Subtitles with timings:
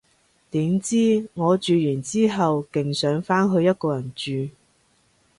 [0.49, 4.49] 點知，我住完之後勁想返去一個人住